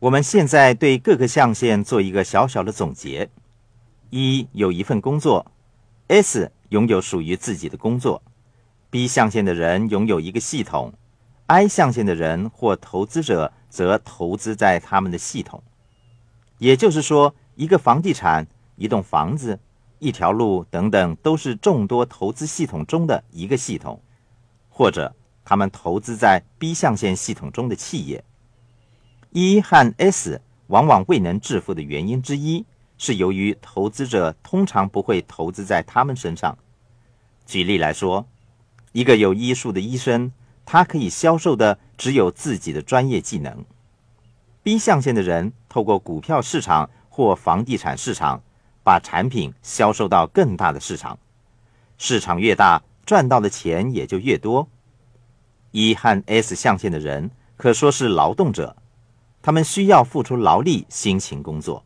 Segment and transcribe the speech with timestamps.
[0.00, 3.28] 我们现在对各个象限做一个小小的总结：
[4.08, 5.44] 一有一份工作
[6.08, 8.22] ，S 拥有属于自己的工作。
[8.90, 10.94] ；B 象限的人拥有一个系统。
[11.48, 15.62] ；I 象限的人或投资者则投资在他们的系统。
[16.56, 18.46] 也就是说，一个房地产、
[18.76, 19.60] 一栋房子、
[19.98, 24.00] 一条路等等，都是众多投资系统中的一个系统，
[24.70, 25.14] 或者
[25.44, 28.24] 他们投资在 B 象限系统中的企业。
[29.32, 32.64] E 和 S 往往未能致富的原因之一，
[32.98, 36.58] 是由于投资者通常不会投资在他们身上。
[37.46, 38.26] 举例来说，
[38.90, 40.32] 一个有医术的医生，
[40.64, 43.64] 他可以销售的只有自己的专业技能。
[44.64, 48.42] B 象限的人透过股票市场或房地产市场，
[48.82, 51.16] 把产品销售到更大的市场，
[51.98, 54.68] 市场越大，赚到的钱也就越多。
[55.70, 58.76] E 和 S 象限的人可说是劳动者，
[59.42, 61.84] 他们需要付出劳力、辛勤工作。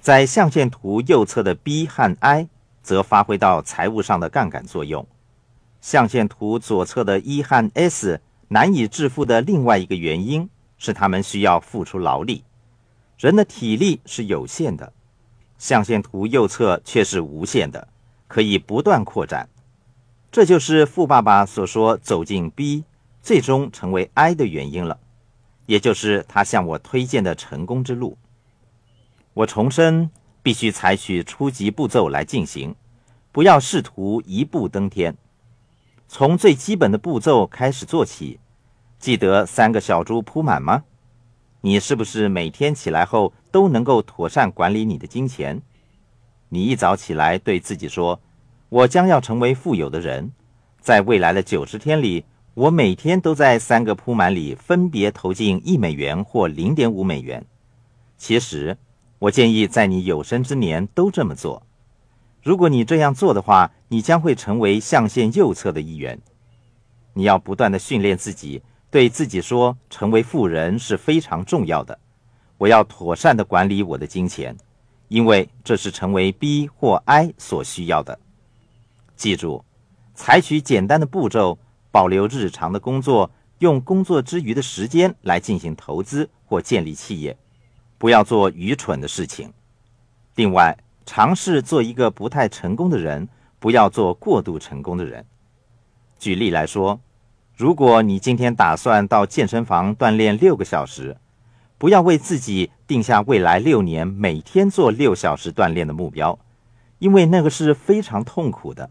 [0.00, 2.48] 在象限图右侧的 B 和 I
[2.82, 5.06] 则发挥到财务上的杠杆作用。
[5.80, 10.48] 象限图左侧的 E 和 S 难以致富的另外一个原因。
[10.78, 12.44] 是他们需要付出劳力，
[13.16, 14.92] 人的体力是有限的，
[15.56, 17.88] 象限图右侧却是无限的，
[18.28, 19.48] 可以不断扩展。
[20.30, 22.84] 这就是富爸爸所说走进 B，
[23.22, 25.00] 最终成为 I 的原因了，
[25.66, 28.16] 也就是他向我推荐的成功之路。
[29.34, 30.10] 我重申，
[30.42, 32.74] 必须采取初级步骤来进行，
[33.30, 35.16] 不要试图一步登天，
[36.08, 38.40] 从最基本的步骤开始做起。
[38.98, 40.84] 记得三个小猪铺满吗？
[41.60, 45.60] 你是不是每天起来后都能够妥善管理你的金钱？
[46.48, 48.20] 你一早起来对自己说
[48.70, 50.30] ：“我将要成为富有的人，
[50.80, 52.24] 在未来的九十天里，
[52.56, 57.44] 我每天都在三个铺满里分别投进一美元或零点五美元。”
[58.16, 58.78] 其实，
[59.18, 61.62] 我建议在你有生之年都这么做。
[62.42, 66.18] 如果你这样做的话，你将会成为象限右侧的一员。
[67.12, 68.62] 你要不断的训练自己。
[68.88, 71.98] 对自己说，成为富人是非常重要的。
[72.56, 74.56] 我要妥善的管理我的金钱，
[75.08, 78.18] 因为这是成为 B 或 I 所需要的。
[79.14, 79.62] 记住，
[80.14, 81.58] 采取简单的步骤，
[81.96, 83.30] 保留日常的工作，
[83.60, 87.34] 用工作之余的时间来进行投资或建立企业，
[87.96, 89.50] 不要做愚蠢的事情。
[90.34, 93.26] 另外，尝试做一个不太成功的人，
[93.58, 95.24] 不要做过度成功的人。
[96.18, 97.00] 举例来说。
[97.56, 101.16] 如果你今天打算到健身房锻炼六个小时，
[101.78, 106.38] 不要为自己定下未来六年每天做六小时锻炼的目标，
[106.98, 108.90] 因为那个是非常痛苦的。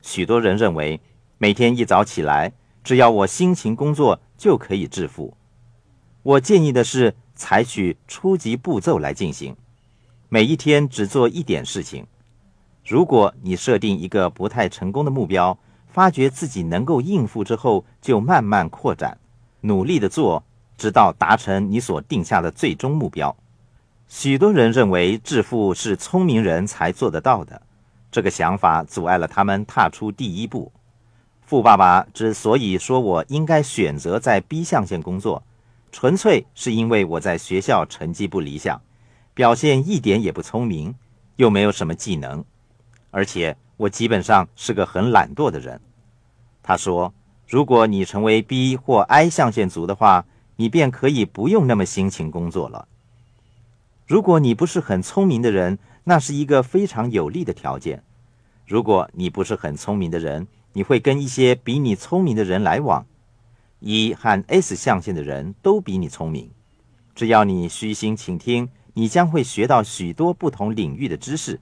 [0.00, 1.02] 许多人认为
[1.38, 2.52] 每天一早起来，
[2.82, 5.36] 只要我辛勤工作就可以致富。
[6.22, 9.54] 我建议的是采取初级步骤来进行，
[10.30, 12.06] 每一天只做一点事情。
[12.86, 19.18] 如果你设定一个不太成功的目标，发觉自己能够应付之后，就慢慢扩展，
[19.60, 20.42] 努力的做，
[20.78, 23.36] 直到达成你所定下的最终目标。
[24.08, 27.60] 许多人认为致富是聪明人才做得到的，
[28.10, 30.72] 这个想法阻碍了他们踏出第一步。
[31.46, 35.42] 富爸爸之所以说我应该选择在 B 象限工作，
[35.90, 38.82] 纯粹是因为我在学校成绩不理想，
[39.32, 40.94] 表现一点也不聪明，
[41.36, 42.44] 又没有什么技能，
[43.10, 43.56] 而且。
[43.78, 45.78] 我基本上是个很懒惰的人，
[46.62, 47.12] 他说
[47.46, 50.24] ：“如果你成为 B 或 I 象限族的话，
[50.56, 52.88] 你便可以不用那么辛勤工作了。
[54.06, 58.02] 如果你不是很聪明的人，那是一个非常有利的条件。
[58.64, 63.06] 如果你不是很聪明的人，你会跟一些比你聪明的人来往。
[63.80, 66.50] E 和 S 象限的人都比你聪明，
[67.14, 71.58] 只要你虚心倾听，你将会学到许多不同领域的知识。”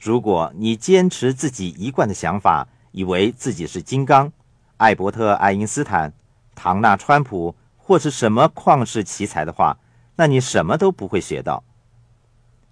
[0.00, 4.32] 如果你坚持自己一贯的想法，以为自己是金刚，
[4.78, 6.12] 艾伯特·爱因斯坦、
[6.56, 9.78] 唐纳·川普或是什么旷世奇才的话，
[10.16, 11.62] 那你什么都不会学到。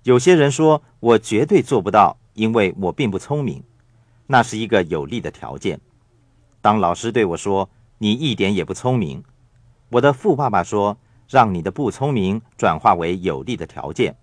[0.03, 3.63] 有些人说我绝对做不到，因为我并不聪明，
[4.29, 5.81] 那是一个有利的条件。
[6.61, 9.25] 当老师对我说你一点也不聪明，
[9.89, 10.97] 我的富爸爸说
[11.29, 14.15] 让你的不聪明转化为有利的条件。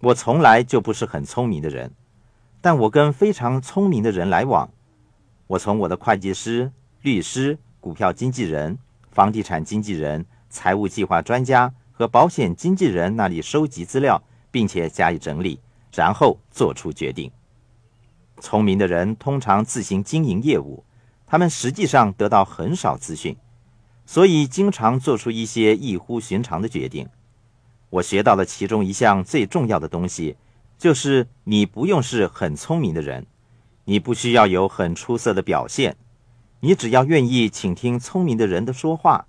[0.00, 1.90] 我从来就不是很聪明的人。
[2.60, 4.68] 但我跟非常聪明的人来往，
[5.46, 6.72] 我从我的会计师、
[7.02, 8.78] 律师、股票经纪人、
[9.12, 14.20] 房地产经纪人、财务计划专家和保险经纪人那里收集资料，
[14.50, 15.60] 并且加以整理，
[15.92, 17.30] 然后做出决定。
[18.40, 20.84] 聪明的人通常自行经营业务，
[21.26, 23.36] 他们实际上得到很少资讯，
[24.04, 27.08] 所以经常做出一些异乎寻常的决定。
[27.90, 30.36] 我学到了其中一项最重要的东西，
[30.76, 33.24] 就是你不用是很聪明的人，
[33.84, 35.96] 你不需要有很出色的表现，
[36.60, 39.26] 你只要愿意倾听聪明的人的说话，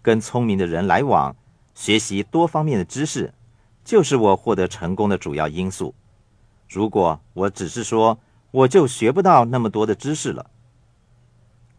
[0.00, 1.34] 跟聪明的人来往，
[1.74, 3.34] 学习多方面的知识，
[3.84, 5.94] 就是我获得成功的主要因素。
[6.68, 8.18] 如果我只是说，
[8.54, 10.48] 我就学不到那么多的知识了。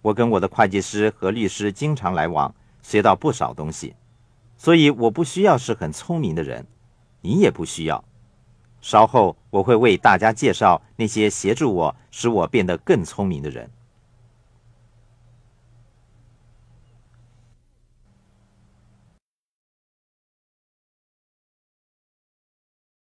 [0.02, 3.96] 我跟我的会计师和律师经常来往，学到不少东西，
[4.58, 6.68] 所以我不需要是很聪明的人，
[7.22, 8.04] 你也不需要。
[8.82, 13.72] 稍后我会为大家介绍那些协助我使我变得更聪明的人。